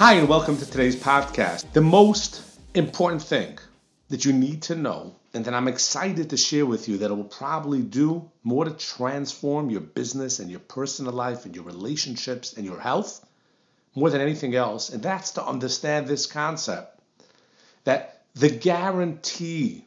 [0.00, 1.74] Hi, and welcome to today's podcast.
[1.74, 2.40] The most
[2.72, 3.58] important thing
[4.08, 7.14] that you need to know, and that I'm excited to share with you, that it
[7.14, 12.54] will probably do more to transform your business and your personal life and your relationships
[12.54, 13.22] and your health
[13.94, 16.98] more than anything else, and that's to understand this concept
[17.84, 19.84] that the guarantee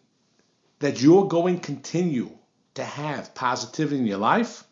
[0.78, 2.30] that you're going to continue
[2.76, 4.64] to have positivity in your life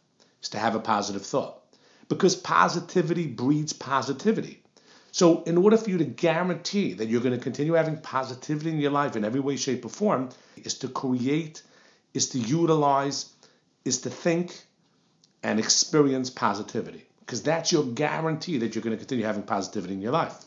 [0.44, 1.64] is to have a positive thought.
[2.10, 4.61] Because positivity breeds positivity.
[5.14, 8.80] So, in order for you to guarantee that you're going to continue having positivity in
[8.80, 11.64] your life in every way, shape, or form, is to create,
[12.14, 13.30] is to utilize,
[13.84, 14.64] is to think
[15.44, 17.06] and experience positivity.
[17.20, 20.46] Because that's your guarantee that you're going to continue having positivity in your life.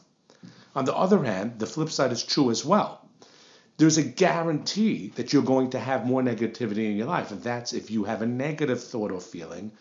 [0.75, 3.07] On the other hand, the flip side is true as well.
[3.77, 7.33] There's a guarantee that you're going to have more negativity in your life.
[7.33, 9.73] And that's if you have a negative thought or feeling,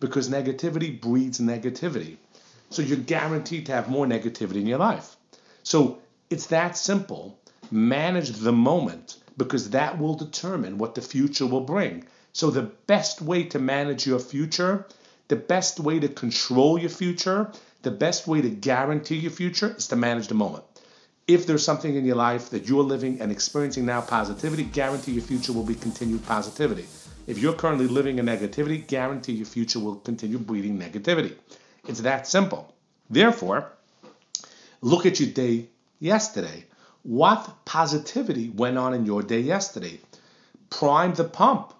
[0.00, 2.18] because negativity breeds negativity.
[2.70, 5.16] So you're guaranteed to have more negativity in your life.
[5.62, 5.98] So
[6.30, 7.38] it's that simple.
[7.70, 12.04] Manage the moment because that will determine what the future will bring.
[12.32, 14.86] So the best way to manage your future,
[15.28, 17.52] the best way to control your future,
[17.82, 20.64] the best way to guarantee your future is to manage the moment.
[21.26, 25.22] If there's something in your life that you're living and experiencing now positivity, guarantee your
[25.22, 26.86] future will be continued positivity.
[27.26, 31.34] If you're currently living in negativity, guarantee your future will continue breeding negativity.
[31.88, 32.74] It's that simple.
[33.08, 33.72] Therefore,
[34.82, 35.68] look at your day
[35.98, 36.66] yesterday.
[37.02, 39.98] What positivity went on in your day yesterday?
[40.68, 41.72] Prime the pump.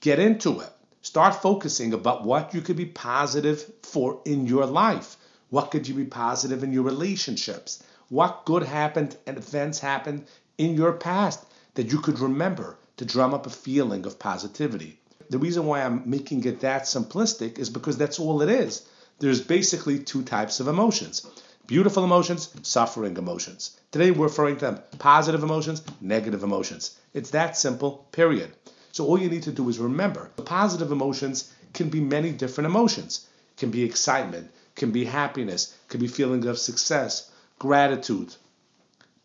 [0.00, 0.70] Get into it.
[1.02, 5.18] Start focusing about what you could be positive for in your life.
[5.50, 7.82] What could you be positive in your relationships?
[8.08, 10.24] What good happened and events happened
[10.56, 14.98] in your past that you could remember to drum up a feeling of positivity?
[15.28, 18.86] The reason why I'm making it that simplistic is because that's all it is
[19.22, 21.24] there's basically two types of emotions
[21.68, 23.78] beautiful emotions, suffering emotions.
[23.92, 26.98] Today we're referring to them positive emotions, negative emotions.
[27.14, 28.52] It's that simple, period.
[28.90, 32.66] So all you need to do is remember the positive emotions can be many different
[32.66, 33.26] emotions.
[33.52, 37.30] It can be excitement, can be happiness, can be feeling of success,
[37.60, 38.34] gratitude.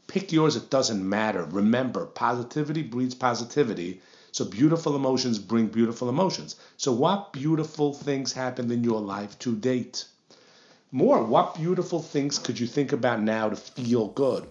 [0.05, 1.43] Pick yours, it doesn't matter.
[1.43, 4.01] Remember, positivity breeds positivity.
[4.37, 6.57] So beautiful emotions bring beautiful emotions.
[6.77, 10.05] So what beautiful things happened in your life to date?
[10.91, 14.45] More, what beautiful things could you think about now to feel good?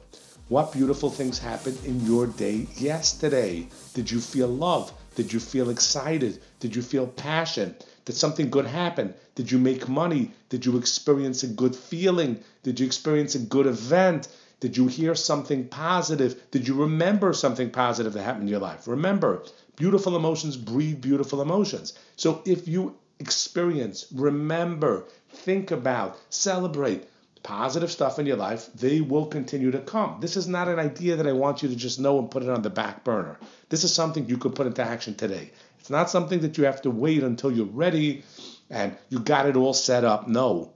[0.49, 3.69] What beautiful things happened in your day yesterday?
[3.95, 4.93] Did you feel love?
[5.15, 6.43] Did you feel excited?
[6.59, 7.77] Did you feel passion?
[8.07, 9.15] Did something good happen?
[9.37, 10.33] Did you make money?
[10.49, 12.41] Did you experience a good feeling?
[12.65, 14.27] Did you experience a good event?
[14.61, 16.51] Did you hear something positive?
[16.51, 18.89] Did you remember something positive that happened in your life?
[18.89, 19.43] Remember,
[19.77, 21.99] beautiful emotions breed beautiful emotions.
[22.17, 27.07] So if you experience, remember, think about, celebrate
[27.43, 30.19] positive stuff in your life, they will continue to come.
[30.21, 32.49] This is not an idea that I want you to just know and put it
[32.49, 33.39] on the back burner.
[33.69, 35.53] This is something you could put into action today.
[35.79, 38.25] It's not something that you have to wait until you're ready
[38.69, 40.27] and you got it all set up.
[40.27, 40.73] No,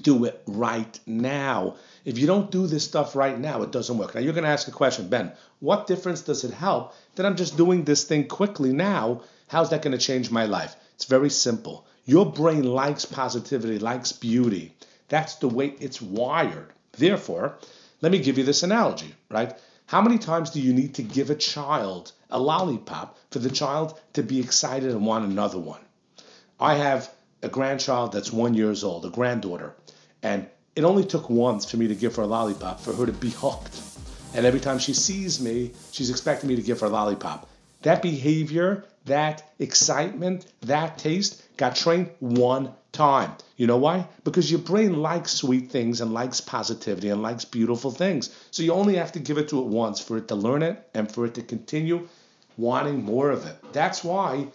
[0.00, 1.76] do it right now.
[2.04, 4.14] If you don't do this stuff right now, it doesn't work.
[4.14, 7.36] Now you're going to ask a question, Ben, what difference does it help that I'm
[7.36, 9.22] just doing this thing quickly now?
[9.48, 10.74] How's that going to change my life?
[10.94, 11.86] It's very simple.
[12.04, 14.74] Your brain likes positivity, likes beauty.
[15.08, 16.72] That's the way it's wired.
[16.92, 17.58] Therefore,
[18.00, 19.56] let me give you this analogy, right?
[19.86, 24.00] How many times do you need to give a child a lollipop for the child
[24.14, 25.80] to be excited and want another one?
[26.58, 27.10] I have
[27.42, 29.74] a grandchild that's one years old, a granddaughter,
[30.22, 33.12] and it only took once for me to give her a lollipop for her to
[33.12, 33.80] be hooked.
[34.34, 37.48] And every time she sees me, she's expecting me to give her a lollipop.
[37.82, 43.32] That behavior, that excitement, that taste got trained one time.
[43.56, 44.06] You know why?
[44.24, 48.34] Because your brain likes sweet things and likes positivity and likes beautiful things.
[48.50, 50.88] So you only have to give it to it once for it to learn it
[50.94, 52.08] and for it to continue
[52.56, 53.56] wanting more of it.
[53.72, 54.46] That's why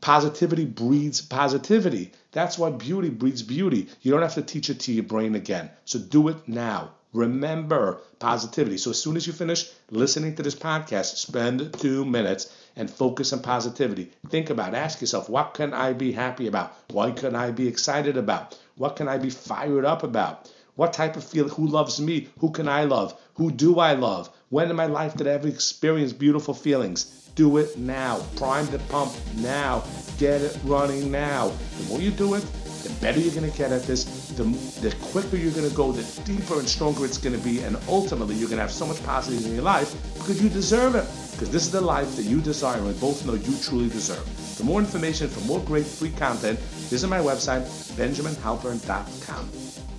[0.00, 2.12] Positivity breeds positivity.
[2.32, 3.88] That's why beauty breeds beauty.
[4.00, 5.70] You don't have to teach it to your brain again.
[5.84, 6.92] So do it now.
[7.12, 8.78] Remember positivity.
[8.78, 13.32] So as soon as you finish listening to this podcast, spend two minutes and focus
[13.32, 14.12] on positivity.
[14.28, 16.74] Think about, ask yourself, what can I be happy about?
[16.90, 18.56] What can I be excited about?
[18.76, 20.50] What can I be fired up about?
[20.76, 21.48] What type of feel?
[21.48, 22.28] Who loves me?
[22.38, 23.20] Who can I love?
[23.34, 24.30] Who do I love?
[24.50, 27.04] When in my life did I ever experience beautiful feelings?
[27.36, 28.20] Do it now.
[28.34, 29.84] Prime the pump now.
[30.18, 31.52] Get it running now.
[31.78, 32.40] The more you do it,
[32.82, 34.42] the better you're going to get at this, the,
[34.80, 37.76] the quicker you're going to go, the deeper and stronger it's going to be, and
[37.86, 41.06] ultimately you're going to have so much positive in your life because you deserve it.
[41.30, 44.26] Because this is the life that you desire and we both know you truly deserve.
[44.58, 46.58] For more information, for more great free content,
[46.90, 47.62] visit my website,
[47.94, 49.89] benjaminhalpern.com.